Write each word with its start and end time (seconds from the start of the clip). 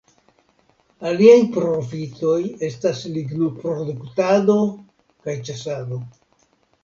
Aliaj 1.09 1.35
profitoi 1.57 2.47
estas 2.69 3.03
lignoproduktado 3.17 4.57
kaj 5.27 5.37
ĉasado. 5.51 6.01